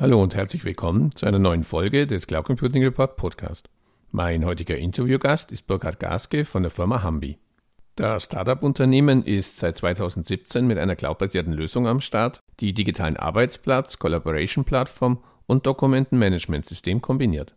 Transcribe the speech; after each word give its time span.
Hallo 0.00 0.22
und 0.22 0.34
herzlich 0.34 0.64
willkommen 0.64 1.14
zu 1.14 1.26
einer 1.26 1.38
neuen 1.38 1.62
Folge 1.62 2.06
des 2.06 2.26
Cloud 2.26 2.46
Computing 2.46 2.82
Report 2.82 3.16
Podcast. 3.16 3.68
Mein 4.10 4.46
heutiger 4.46 4.78
Interviewgast 4.78 5.52
ist 5.52 5.66
Burkhard 5.66 6.00
Gaske 6.00 6.46
von 6.46 6.62
der 6.62 6.70
Firma 6.70 7.02
Hambi. 7.02 7.36
Das 7.96 8.24
Startup-Unternehmen 8.24 9.22
ist 9.22 9.58
seit 9.58 9.76
2017 9.76 10.66
mit 10.66 10.78
einer 10.78 10.96
cloudbasierten 10.96 11.52
Lösung 11.52 11.86
am 11.86 12.00
Start, 12.00 12.40
die 12.60 12.72
digitalen 12.72 13.18
Arbeitsplatz, 13.18 13.98
Collaboration-Plattform 13.98 15.22
und 15.46 15.66
Dokumentenmanagementsystem 15.66 17.02
kombiniert. 17.02 17.54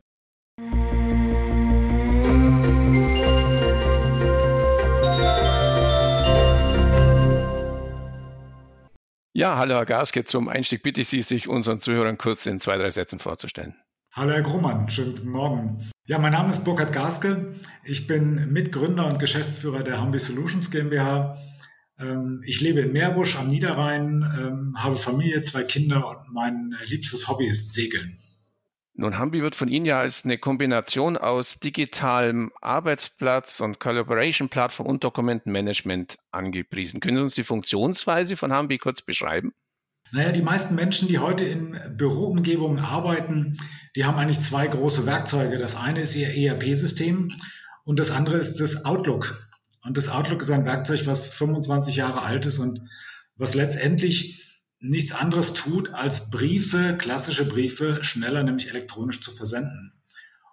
Ja, 9.36 9.58
hallo 9.58 9.74
Herr 9.74 9.88
Gaske. 9.88 10.26
Zum 10.26 10.48
Einstieg 10.48 10.84
bitte 10.84 11.02
ich 11.02 11.08
Sie, 11.08 11.24
sich 11.24 11.48
unseren 11.48 11.80
Zuhörern 11.80 12.20
kurz 12.20 12.46
in 12.46 12.60
zwei, 12.60 12.78
drei 12.78 12.92
Sätzen 12.92 13.18
vorzustellen. 13.18 13.74
Hallo 14.12 14.32
Herr 14.32 14.44
Grummann, 14.44 14.88
schönen 14.92 15.16
guten 15.16 15.30
Morgen. 15.30 15.90
Ja, 16.06 16.20
mein 16.20 16.34
Name 16.34 16.52
ist 16.52 16.64
Burkhard 16.64 16.94
Gaske. 16.94 17.56
Ich 17.84 18.06
bin 18.06 18.54
Mitgründer 18.54 19.08
und 19.08 19.18
Geschäftsführer 19.18 19.82
der 19.82 20.00
Hambi 20.00 20.20
Solutions 20.20 20.70
GmbH. 20.70 21.36
Ähm, 21.98 22.44
ich 22.46 22.62
lebe 22.62 22.82
in 22.82 22.94
Meerbusch 22.94 23.36
am 23.36 23.50
Niederrhein, 23.50 24.22
ähm, 24.38 24.76
habe 24.78 24.98
Familie, 24.98 25.42
zwei 25.42 25.64
Kinder 25.64 26.08
und 26.08 26.32
mein 26.32 26.76
liebstes 26.86 27.28
Hobby 27.28 27.48
ist 27.48 27.74
Segeln. 27.74 28.16
Nun, 28.96 29.18
Hambi 29.18 29.42
wird 29.42 29.56
von 29.56 29.70
Ihnen 29.70 29.86
ja 29.86 30.00
als 30.00 30.24
eine 30.24 30.38
Kombination 30.38 31.18
aus 31.18 31.60
digitalem 31.60 32.52
Arbeitsplatz 32.62 33.60
und 33.60 33.80
Collaboration-Plattform 33.80 34.86
und 34.86 35.04
Dokumentenmanagement 35.04 36.20
angepriesen. 36.32 37.00
Können 37.00 37.18
Sie 37.18 37.24
uns 37.24 37.36
die 37.36 37.44
Funktionsweise 37.44 38.38
von 38.38 38.54
Hambi 38.54 38.78
kurz 38.78 39.02
beschreiben? 39.02 39.54
Naja, 40.12 40.32
die 40.32 40.44
meisten 40.44 40.76
Menschen, 40.76 41.08
die 41.08 41.18
heute 41.18 41.44
in 41.44 41.80
Büroumgebungen 41.98 42.78
arbeiten, 42.78 43.58
die 43.96 44.06
haben 44.06 44.20
eigentlich 44.20 44.42
zwei 44.42 44.68
große 44.68 45.08
Werkzeuge. 45.08 45.58
Das 45.58 45.76
eine 45.76 46.02
ist 46.02 46.16
ihr 46.16 46.30
ERP-System 46.30 47.32
und 47.86 48.00
das 48.00 48.12
andere 48.12 48.38
ist 48.38 48.60
das 48.60 48.86
Outlook. 48.86 49.50
Und 49.84 49.98
das 49.98 50.10
Outlook 50.10 50.42
ist 50.44 50.52
ein 50.52 50.66
Werkzeug, 50.66 51.08
was 51.08 51.30
25 51.30 51.96
Jahre 51.96 52.22
alt 52.22 52.46
ist 52.46 52.60
und 52.60 52.80
was 53.38 53.56
letztendlich 53.56 54.53
nichts 54.84 55.14
anderes 55.14 55.54
tut, 55.54 55.94
als 55.94 56.30
Briefe, 56.30 56.98
klassische 56.98 57.46
Briefe, 57.46 58.04
schneller, 58.04 58.44
nämlich 58.44 58.68
elektronisch 58.68 59.22
zu 59.22 59.32
versenden. 59.32 59.94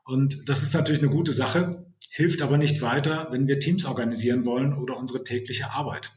Und 0.04 0.48
das 0.48 0.62
ist 0.62 0.72
natürlich 0.72 1.02
eine 1.02 1.10
gute 1.10 1.32
Sache, 1.32 1.84
hilft 2.12 2.40
aber 2.40 2.56
nicht 2.56 2.80
weiter, 2.80 3.28
wenn 3.32 3.48
wir 3.48 3.58
Teams 3.58 3.84
organisieren 3.84 4.44
wollen 4.44 4.72
oder 4.72 4.96
unsere 4.96 5.24
tägliche 5.24 5.72
Arbeit. 5.72 6.12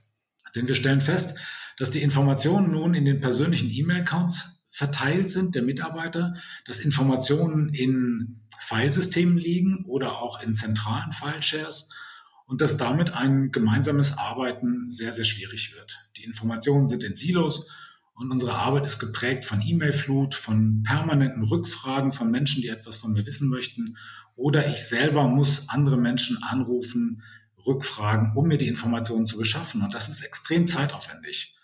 Denn 0.56 0.68
wir 0.68 0.76
stellen 0.76 1.02
fest, 1.02 1.40
dass 1.78 1.90
die 1.90 2.04
Informationen 2.04 2.72
nun 2.72 2.94
in 2.94 3.06
den 3.06 3.20
persönlichen 3.20 3.72
E-Mail-Accounts 3.72 4.64
verteilt 4.70 5.30
sind 5.30 5.56
der 5.56 5.64
Mitarbeiter, 5.64 6.36
dass 6.66 6.82
Informationen 6.82 7.74
in 7.74 8.42
Filesystemen 8.60 9.38
liegen 9.38 9.86
oder 9.86 10.20
auch 10.22 10.40
in 10.42 10.54
zentralen 10.54 11.12
File-Shares 11.12 11.90
und 12.46 12.62
dass 12.62 12.78
damit 12.78 13.12
ein 13.12 13.52
gemeinsames 13.52 14.18
Arbeiten 14.20 14.92
sehr, 14.92 15.12
sehr 15.12 15.26
schwierig 15.26 15.74
wird. 15.74 15.98
Die 16.18 16.24
Informationen 16.24 16.86
sind 16.86 17.04
in 17.04 17.16
Silos 17.16 17.68
und 18.16 18.32
unsere 18.32 18.54
Arbeit 18.54 18.86
ist 18.86 19.00
geprägt 19.00 19.44
von 19.44 19.62
E-Mail-Flut, 19.62 20.36
von 20.36 20.84
permanenten 20.84 21.44
Rückfragen 21.44 22.14
von 22.14 22.30
Menschen, 22.30 22.62
die 22.62 22.70
etwas 22.70 22.98
von 22.98 23.14
mir 23.14 23.26
wissen 23.26 23.50
möchten. 23.50 23.98
Oder 24.36 24.68
ich 24.70 24.84
selber 24.84 25.28
muss 25.28 25.70
andere 25.70 25.98
Menschen 25.98 26.42
anrufen, 26.44 27.24
rückfragen, 27.66 28.34
um 28.36 28.48
mir 28.48 28.58
die 28.58 28.68
Informationen 28.68 29.26
zu 29.26 29.38
beschaffen. 29.38 29.82
Und 29.82 29.94
das 29.94 30.10
ist 30.10 30.22
extrem 30.22 30.68
zeitaufwendig. 30.68 31.58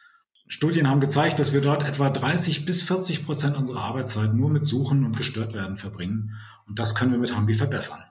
Studien 0.48 0.88
haben 0.88 1.02
gezeigt, 1.02 1.38
dass 1.38 1.54
wir 1.54 1.62
dort 1.62 1.84
etwa 1.84 2.10
30 2.10 2.66
bis 2.66 2.82
40 2.82 3.26
Prozent 3.26 3.56
unserer 3.56 3.82
Arbeitszeit 3.82 4.34
nur 4.34 4.52
mit 4.52 4.66
Suchen 4.66 5.06
und 5.06 5.16
gestört 5.16 5.54
werden 5.54 5.78
verbringen. 5.78 6.36
Und 6.66 6.80
das 6.80 6.96
können 6.96 7.12
wir 7.12 7.20
mit 7.20 7.36
Hambi 7.36 7.54
verbessern. 7.54 8.04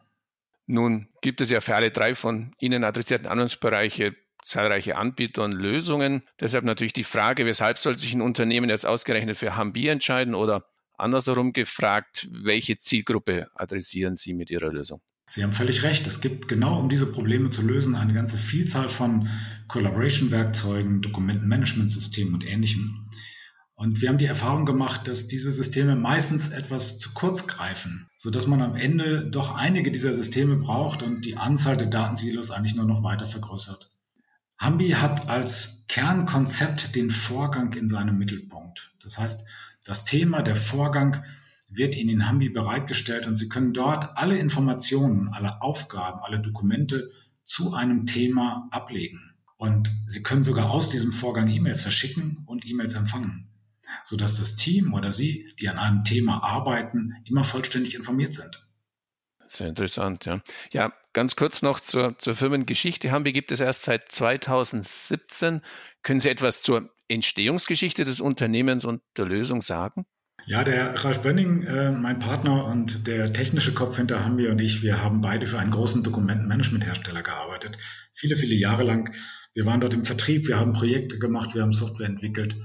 Nun 0.67 1.09
gibt 1.23 1.41
es 1.41 1.51
ja 1.51 1.61
für 1.61 1.75
alle 1.75 1.91
drei 1.91 2.15
von 2.15 2.53
Ihnen 2.61 2.85
adressierten 2.85 3.27
Anwendungsbereiche 3.27 4.15
zahlreiche 4.45 4.97
Anbieter 4.97 5.45
und 5.45 5.53
Lösungen. 5.53 6.23
Deshalb 6.41 6.65
natürlich 6.65 6.93
die 6.93 7.05
Frage, 7.05 7.47
weshalb 7.47 7.79
soll 7.79 7.97
sich 7.97 8.15
ein 8.15 8.23
Unternehmen 8.23 8.71
jetzt 8.71 8.87
ausgerechnet 8.87 9.37
für 9.37 9.57
Hambi 9.57 9.89
entscheiden 9.89 10.35
oder 10.35 10.65
andersherum 10.97 11.53
gefragt, 11.53 12.29
welche 12.31 12.79
Zielgruppe 12.79 13.49
adressieren 13.55 14.17
Sie 14.17 14.35
mit 14.35 14.51
Ihrer 14.51 14.73
Lösung? 14.73 15.01
Sie 15.27 15.43
haben 15.43 15.53
völlig 15.53 15.83
recht. 15.83 16.07
Es 16.07 16.23
gibt 16.23 16.49
genau, 16.49 16.81
um 16.81 16.89
diese 16.89 17.07
Probleme 17.07 17.51
zu 17.51 17.61
lösen, 17.63 17.95
eine 17.95 18.15
ganze 18.15 18.39
Vielzahl 18.39 18.89
von 18.89 19.29
Collaboration-Werkzeugen, 19.69 21.03
Dokumentenmanagementsystemen 21.03 22.33
und 22.33 22.47
Ähnlichem. 22.47 23.05
Und 23.75 24.01
wir 24.01 24.09
haben 24.09 24.19
die 24.19 24.25
Erfahrung 24.25 24.65
gemacht, 24.65 25.07
dass 25.07 25.29
diese 25.29 25.53
Systeme 25.53 25.95
meistens 25.95 26.49
etwas 26.49 26.99
zu 26.99 27.13
kurz 27.13 27.47
greifen, 27.47 28.09
sodass 28.17 28.47
man 28.47 28.63
am 28.63 28.75
Ende 28.75 29.29
doch 29.31 29.55
einige 29.55 29.93
dieser 29.93 30.15
Systeme 30.15 30.57
braucht 30.57 31.03
und 31.03 31.25
die 31.27 31.37
Anzahl 31.37 31.77
der 31.77 31.87
Datensilos 31.87 32.51
eigentlich 32.51 32.75
nur 32.75 32.87
noch 32.87 33.05
weiter 33.05 33.27
vergrößert. 33.27 33.89
Hambi 34.59 34.91
hat 34.91 35.29
als 35.29 35.85
Kernkonzept 35.89 36.95
den 36.95 37.11
Vorgang 37.11 37.73
in 37.75 37.89
seinem 37.89 38.19
Mittelpunkt. 38.19 38.93
Das 39.03 39.19
heißt, 39.19 39.47
das 39.87 40.05
Thema, 40.05 40.43
der 40.43 40.57
Vorgang 40.57 41.25
wird 41.69 41.97
Ihnen 41.97 42.11
in 42.11 42.29
Hambi 42.29 42.49
bereitgestellt 42.49 43.27
und 43.27 43.37
Sie 43.37 43.49
können 43.49 43.73
dort 43.73 44.17
alle 44.17 44.37
Informationen, 44.37 45.29
alle 45.29 45.63
Aufgaben, 45.63 46.21
alle 46.23 46.41
Dokumente 46.41 47.11
zu 47.45 47.73
einem 47.73 48.07
Thema 48.07 48.69
ablegen. 48.71 49.35
Und 49.57 49.91
Sie 50.07 50.23
können 50.23 50.45
sogar 50.45 50.71
aus 50.71 50.89
diesem 50.89 51.13
Vorgang 51.13 51.49
E-Mails 51.49 51.83
verschicken 51.83 52.43
und 52.47 52.67
E-Mails 52.67 52.95
empfangen, 52.95 53.49
sodass 54.05 54.37
das 54.37 54.57
Team 54.57 54.93
oder 54.93 55.13
Sie, 55.13 55.53
die 55.59 55.69
an 55.69 55.79
einem 55.79 56.05
Thema 56.05 56.43
arbeiten, 56.43 57.15
immer 57.25 57.45
vollständig 57.45 57.95
informiert 57.95 58.35
sind. 58.35 58.67
Sehr 59.49 59.69
interessant, 59.69 60.27
ja. 60.27 60.43
Ja, 60.73 60.93
ganz 61.19 61.35
kurz 61.35 61.63
noch 61.63 61.81
zur, 61.81 62.17
zur 62.19 62.37
Firmengeschichte. 62.37 63.11
Hambi 63.11 63.33
gibt 63.33 63.51
es 63.51 63.59
erst 63.59 63.83
seit 63.83 64.13
2017. 64.13 65.63
Können 66.05 66.21
Sie 66.21 66.29
etwas 66.29 66.63
zur 66.63 66.95
Entstehungsgeschichte 67.09 68.05
des 68.05 68.21
Unternehmens 68.21 68.85
und 68.85 69.03
der 69.17 69.25
Lösung 69.25 69.61
sagen? 69.61 70.07
Ja, 70.47 70.63
der 70.63 71.05
Ralf 71.05 71.23
Bönning, 71.23 71.65
äh, 71.65 71.91
mein 71.91 72.21
Partner 72.21 72.67
und 72.67 73.09
der 73.09 73.33
technische 73.33 73.75
Kopf 73.75 73.97
hinter 73.97 74.25
Hambi 74.25 74.47
und 74.47 74.61
ich, 74.61 74.85
wir 74.85 75.03
haben 75.03 75.21
beide 75.21 75.49
für 75.49 75.59
einen 75.59 75.73
großen 75.73 76.05
Dokumentenmanagementhersteller 76.05 77.25
gearbeitet. 77.25 77.79
Viele, 78.13 78.37
viele 78.37 78.55
Jahre 78.55 78.85
lang. 78.85 79.13
Wir 79.55 79.67
waren 79.67 79.81
dort 79.81 79.95
im 79.95 80.05
Vertrieb, 80.05 80.47
wir 80.47 80.61
haben 80.61 80.73
Projekte 80.73 81.19
gemacht, 81.19 81.57
wir 81.57 81.63
haben 81.63 81.73
Software 81.73 82.07
entwickelt. 82.07 82.57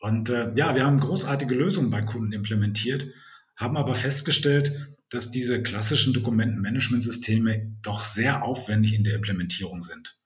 Und 0.00 0.30
äh, 0.30 0.50
ja, 0.56 0.74
wir 0.74 0.86
haben 0.86 0.98
großartige 0.98 1.54
Lösungen 1.54 1.90
bei 1.90 2.00
Kunden 2.00 2.32
implementiert, 2.32 3.06
haben 3.54 3.76
aber 3.76 3.94
festgestellt, 3.94 4.94
dass 5.12 5.30
diese 5.30 5.62
klassischen 5.62 6.14
Dokumentenmanagementsysteme 6.14 7.76
doch 7.82 8.02
sehr 8.02 8.42
aufwendig 8.44 8.94
in 8.94 9.04
der 9.04 9.14
Implementierung 9.14 9.82
sind. 9.82 10.16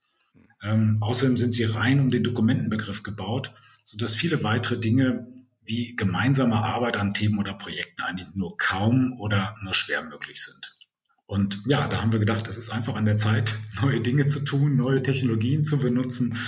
Ähm, 0.63 0.99
außerdem 1.01 1.37
sind 1.37 1.53
sie 1.53 1.65
rein 1.65 1.99
um 1.99 2.11
den 2.11 2.23
Dokumentenbegriff 2.23 3.03
gebaut, 3.03 3.53
sodass 3.85 4.15
viele 4.15 4.45
weitere 4.45 4.79
Dinge 4.79 5.27
wie 5.65 5.97
gemeinsame 5.97 6.63
Arbeit 6.63 6.97
an 6.97 7.15
Themen 7.15 7.41
oder 7.41 7.55
Projekten 7.55 8.03
eigentlich 8.03 8.29
nur 8.37 8.57
kaum 8.57 9.19
oder 9.19 9.57
nur 9.65 9.75
schwer 9.75 10.05
möglich 10.05 10.41
sind. 10.41 10.79
Und 11.27 11.65
ja, 11.67 11.89
da 11.89 12.01
haben 12.01 12.13
wir 12.13 12.21
gedacht, 12.21 12.47
es 12.47 12.57
ist 12.57 12.71
einfach 12.71 12.95
an 12.95 13.07
der 13.07 13.17
Zeit, 13.17 13.55
neue 13.83 14.01
Dinge 14.01 14.29
zu 14.29 14.39
tun, 14.39 14.77
neue 14.77 15.03
Technologien 15.03 15.65
zu 15.65 15.79
benutzen. 15.79 16.39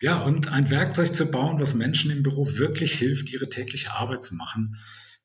Ja, 0.00 0.18
und 0.18 0.52
ein 0.52 0.70
Werkzeug 0.70 1.12
zu 1.12 1.26
bauen, 1.26 1.58
was 1.58 1.74
Menschen 1.74 2.12
im 2.12 2.22
Büro 2.22 2.46
wirklich 2.46 2.92
hilft, 2.92 3.30
ihre 3.30 3.48
tägliche 3.48 3.92
Arbeit 3.92 4.22
zu 4.22 4.36
machen 4.36 4.76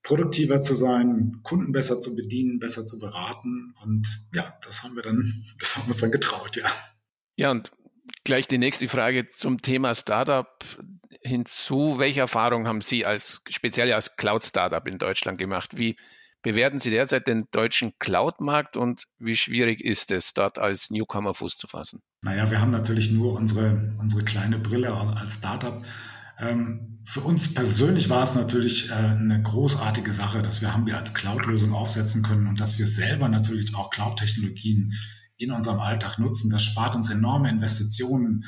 produktiver 0.03 0.61
zu 0.61 0.73
sein, 0.75 1.39
Kunden 1.43 1.71
besser 1.71 1.99
zu 1.99 2.15
bedienen, 2.15 2.59
besser 2.59 2.85
zu 2.85 2.97
beraten. 2.97 3.73
Und 3.83 4.27
ja, 4.33 4.57
das 4.63 4.83
haben 4.83 4.95
wir 4.95 5.03
dann, 5.03 5.23
das 5.59 5.75
haben 5.75 5.87
wir 5.87 5.91
uns 5.91 6.01
dann 6.01 6.11
getraut, 6.11 6.55
ja. 6.55 6.69
Ja, 7.35 7.51
und 7.51 7.71
gleich 8.23 8.47
die 8.47 8.57
nächste 8.57 8.87
Frage 8.87 9.29
zum 9.31 9.61
Thema 9.61 9.93
Startup 9.93 10.47
hinzu. 11.21 11.95
Welche 11.97 12.21
Erfahrungen 12.21 12.67
haben 12.67 12.81
Sie 12.81 13.05
als 13.05 13.41
speziell 13.49 13.93
als 13.93 14.15
Cloud-Startup 14.15 14.85
in 14.87 14.97
Deutschland 14.97 15.37
gemacht? 15.37 15.77
Wie 15.77 15.97
bewerten 16.41 16.79
Sie 16.79 16.89
derzeit 16.89 17.27
den 17.27 17.47
deutschen 17.51 17.93
Cloud-Markt 17.99 18.77
und 18.77 19.05
wie 19.19 19.35
schwierig 19.35 19.81
ist 19.81 20.11
es, 20.11 20.33
dort 20.33 20.59
als 20.59 20.89
Newcomer 20.89 21.33
Fuß 21.33 21.57
zu 21.57 21.67
fassen? 21.67 22.01
Naja, 22.21 22.49
wir 22.49 22.61
haben 22.61 22.71
natürlich 22.71 23.11
nur 23.11 23.33
unsere, 23.33 23.93
unsere 23.99 24.23
kleine 24.23 24.59
Brille 24.59 24.93
als 24.93 25.35
Startup. 25.35 25.83
Ähm, 26.39 26.99
für 27.03 27.21
uns 27.21 27.53
persönlich 27.53 28.09
war 28.09 28.23
es 28.23 28.35
natürlich 28.35 28.89
äh, 28.89 28.93
eine 28.93 29.41
großartige 29.41 30.11
Sache, 30.11 30.41
dass 30.41 30.61
wir 30.61 30.73
Hambi 30.73 30.93
als 30.93 31.13
Cloud-Lösung 31.13 31.73
aufsetzen 31.73 32.21
können 32.21 32.47
und 32.47 32.59
dass 32.59 32.77
wir 32.77 32.85
selber 32.85 33.29
natürlich 33.29 33.73
auch 33.75 33.89
Cloud-Technologien 33.89 34.93
in 35.37 35.51
unserem 35.51 35.79
Alltag 35.79 36.19
nutzen. 36.19 36.49
Das 36.49 36.63
spart 36.63 36.95
uns 36.95 37.09
enorme 37.09 37.49
Investitionen, 37.49 38.45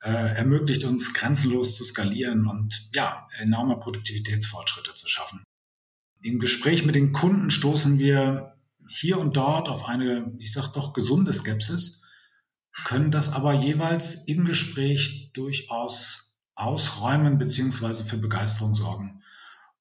äh, 0.00 0.10
ermöglicht 0.10 0.84
uns 0.84 1.12
grenzenlos 1.12 1.76
zu 1.76 1.84
skalieren 1.84 2.46
und 2.46 2.90
ja, 2.94 3.26
enorme 3.38 3.78
Produktivitätsfortschritte 3.78 4.94
zu 4.94 5.08
schaffen. 5.08 5.42
Im 6.22 6.38
Gespräch 6.38 6.84
mit 6.84 6.94
den 6.94 7.12
Kunden 7.12 7.50
stoßen 7.50 7.98
wir 7.98 8.54
hier 8.88 9.18
und 9.18 9.36
dort 9.36 9.68
auf 9.68 9.84
eine, 9.84 10.32
ich 10.38 10.52
sag 10.52 10.68
doch, 10.72 10.92
gesunde 10.92 11.32
Skepsis, 11.32 12.02
können 12.84 13.10
das 13.10 13.32
aber 13.32 13.54
jeweils 13.54 14.26
im 14.28 14.44
Gespräch 14.44 15.32
durchaus 15.34 16.27
ausräumen 16.58 17.38
beziehungsweise 17.38 18.04
für 18.04 18.18
Begeisterung 18.18 18.74
sorgen. 18.74 19.22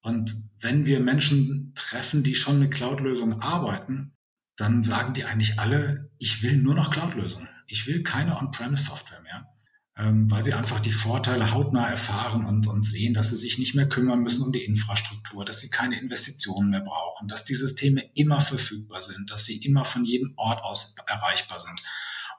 Und 0.02 0.38
wenn 0.60 0.86
wir 0.86 1.00
Menschen 1.00 1.74
treffen, 1.76 2.24
die 2.24 2.36
schon 2.36 2.60
mit 2.60 2.72
Cloud-Lösungen 2.72 3.42
arbeiten, 3.42 4.14
dann 4.56 4.84
sagen 4.84 5.14
die 5.14 5.26
eigentlich 5.26 5.60
alle, 5.60 6.10
ich 6.18 6.44
will 6.44 6.58
nur 6.58 6.76
noch 6.76 6.92
Cloud-Lösungen. 6.92 7.48
Ich 7.68 7.88
will 7.88 8.04
keine 8.04 8.38
On-Premise-Software 8.38 9.22
mehr, 9.22 9.54
ähm, 9.98 10.30
weil 10.32 10.44
sie 10.44 10.54
einfach 10.54 10.80
die 10.80 10.92
Vorteile 10.92 11.52
hautnah 11.52 11.90
erfahren 11.90 12.46
und, 12.46 12.68
und 12.68 12.84
sehen, 12.84 13.14
dass 13.14 13.30
sie 13.30 13.36
sich 13.36 13.58
nicht 13.58 13.76
mehr 13.76 13.90
kümmern 13.90 14.22
müssen 14.22 14.42
um 14.44 14.52
die 14.52 14.64
Infrastruktur, 14.64 15.46
dass 15.46 15.60
sie 15.60 15.70
keine 15.70 16.00
Investitionen 16.00 16.70
mehr 16.70 16.82
brauchen, 16.82 17.28
dass 17.28 17.46
die 17.46 17.56
Systeme 17.56 18.04
immer 18.16 18.42
verfügbar 18.42 19.02
sind, 19.02 19.30
dass 19.30 19.46
sie 19.46 19.58
immer 19.58 19.86
von 19.86 20.06
jedem 20.06 20.34
Ort 20.38 20.64
aus 20.64 20.96
erreichbar 21.06 21.60
sind. 21.60 21.80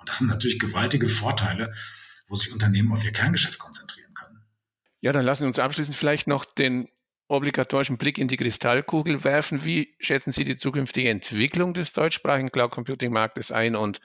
Und 0.01 0.09
das 0.09 0.19
sind 0.19 0.29
natürlich 0.29 0.59
gewaltige 0.59 1.09
Vorteile, 1.09 1.73
wo 2.29 2.35
sich 2.35 2.53
Unternehmen 2.53 2.93
auf 2.93 3.05
ihr 3.05 3.13
Kerngeschäft 3.13 3.59
konzentrieren. 3.59 4.08
Ja, 5.01 5.13
dann 5.13 5.25
lassen 5.25 5.43
Sie 5.43 5.47
uns 5.47 5.59
abschließend 5.59 5.97
vielleicht 5.97 6.27
noch 6.27 6.45
den 6.45 6.89
obligatorischen 7.29 7.99
Blick 7.99 8.19
in 8.19 8.29
die 8.29 8.37
Kristallkugel 8.37 9.23
werfen. 9.23 9.65
Wie 9.65 9.95
schätzen 10.01 10.33
Sie 10.33 10.45
die 10.45 10.57
zukünftige 10.57 11.11
Entwicklung 11.11 11.75
des 11.75 11.93
deutschsprachigen 11.93 12.51
Cloud 12.51 12.71
Computing 12.71 13.13
Marktes 13.13 13.53
ein 13.53 13.77
und 13.77 14.01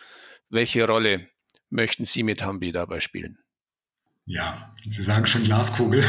welche 0.50 0.86
Rolle 0.86 1.28
möchten 1.70 2.06
Sie 2.06 2.24
mit 2.24 2.44
Hambi 2.44 2.72
dabei 2.72 3.00
spielen? 3.00 3.40
Ja, 4.26 4.56
Sie 4.86 5.02
sagen 5.02 5.26
schon 5.26 5.44
Glaskugel. 5.44 6.04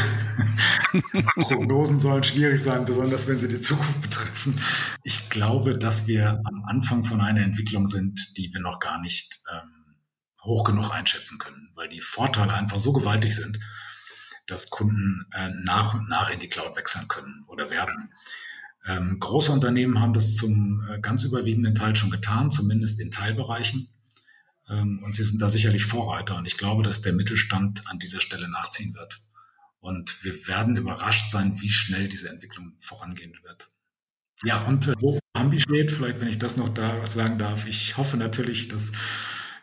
Prognosen 1.35 1.99
sollen 1.99 2.23
schwierig 2.23 2.61
sein, 2.61 2.85
besonders 2.85 3.27
wenn 3.27 3.37
sie 3.37 3.49
die 3.49 3.59
Zukunft 3.59 4.01
betreffen. 4.01 4.55
Ich 5.03 5.29
glaube, 5.29 5.77
dass 5.77 6.07
wir 6.07 6.41
am 6.45 6.63
Anfang 6.65 7.03
von 7.03 7.19
einer 7.19 7.41
Entwicklung 7.41 7.87
sind, 7.87 8.37
die 8.37 8.53
wir 8.53 8.61
noch 8.61 8.79
gar 8.79 9.01
nicht 9.01 9.41
ähm, 9.51 9.97
hoch 10.43 10.63
genug 10.63 10.91
einschätzen 10.91 11.39
können, 11.39 11.71
weil 11.75 11.89
die 11.89 11.99
Vorteile 11.99 12.53
einfach 12.53 12.79
so 12.79 12.93
gewaltig 12.93 13.35
sind, 13.35 13.59
dass 14.47 14.69
Kunden 14.69 15.25
äh, 15.33 15.49
nach 15.65 15.93
und 15.93 16.09
nach 16.09 16.29
in 16.29 16.39
die 16.39 16.49
Cloud 16.49 16.75
wechseln 16.75 17.07
können 17.07 17.43
oder 17.47 17.69
werden. 17.69 18.11
Ähm, 18.85 19.19
große 19.19 19.51
Unternehmen 19.51 19.99
haben 19.99 20.13
das 20.13 20.35
zum 20.35 20.87
äh, 20.89 20.99
ganz 20.99 21.23
überwiegenden 21.23 21.73
Teil 21.73 21.95
schon 21.95 22.11
getan, 22.11 22.51
zumindest 22.51 22.99
in 22.99 23.09
Teilbereichen. 23.09 23.89
Ähm, 24.69 25.01
und 25.03 25.15
sie 25.15 25.23
sind 25.23 25.41
da 25.41 25.49
sicherlich 25.49 25.85
Vorreiter. 25.85 26.37
Und 26.37 26.45
ich 26.45 26.57
glaube, 26.57 26.83
dass 26.83 27.01
der 27.01 27.13
Mittelstand 27.13 27.89
an 27.89 27.97
dieser 27.97 28.19
Stelle 28.19 28.49
nachziehen 28.49 28.93
wird. 28.93 29.21
Und 29.79 30.23
wir 30.23 30.47
werden 30.47 30.75
überrascht 30.75 31.31
sein, 31.31 31.59
wie 31.61 31.69
schnell 31.69 32.07
diese 32.07 32.29
Entwicklung 32.29 32.73
vorangehen 32.79 33.33
wird. 33.43 33.69
Ja, 34.43 34.63
und 34.65 34.87
äh, 34.87 34.95
wo 34.99 35.19
Hambi 35.35 35.59
steht, 35.59 35.91
vielleicht 35.91 36.21
wenn 36.21 36.27
ich 36.27 36.39
das 36.39 36.57
noch 36.57 36.69
da 36.69 37.05
sagen 37.07 37.39
darf, 37.39 37.65
ich 37.65 37.97
hoffe 37.97 38.17
natürlich, 38.17 38.67
dass 38.67 38.91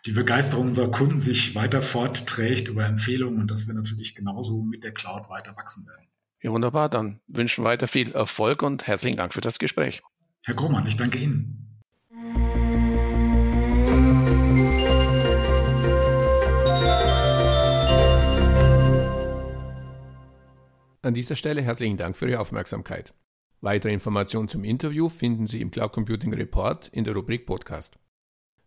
die 0.04 0.12
Begeisterung 0.12 0.68
unserer 0.68 0.90
Kunden 0.90 1.20
sich 1.20 1.54
weiter 1.54 1.80
fortträgt 1.80 2.68
über 2.68 2.84
Empfehlungen 2.84 3.40
und 3.40 3.50
dass 3.50 3.68
wir 3.68 3.74
natürlich 3.74 4.14
genauso 4.14 4.62
mit 4.62 4.82
der 4.82 4.92
Cloud 4.92 5.28
weiter 5.30 5.56
wachsen 5.56 5.86
werden. 5.86 6.06
Ja, 6.42 6.50
wunderbar. 6.50 6.88
Dann 6.88 7.20
wünschen 7.28 7.62
wir 7.62 7.70
weiter 7.70 7.86
viel 7.86 8.10
Erfolg 8.12 8.62
und 8.62 8.86
herzlichen 8.86 9.16
Dank 9.16 9.32
für 9.32 9.40
das 9.40 9.60
Gespräch. 9.60 10.02
Herr 10.44 10.54
Grohmann, 10.54 10.86
ich 10.88 10.96
danke 10.96 11.18
Ihnen. 11.18 11.68
An 21.04 21.14
dieser 21.14 21.36
Stelle 21.36 21.62
herzlichen 21.62 21.96
Dank 21.96 22.16
für 22.16 22.28
Ihre 22.28 22.40
Aufmerksamkeit. 22.40 23.14
Weitere 23.60 23.92
Informationen 23.92 24.48
zum 24.48 24.64
Interview 24.64 25.08
finden 25.08 25.46
Sie 25.46 25.60
im 25.60 25.70
Cloud 25.70 25.92
Computing 25.92 26.34
Report 26.34 26.88
in 26.88 27.04
der 27.04 27.14
Rubrik 27.14 27.46
Podcast. 27.46 28.01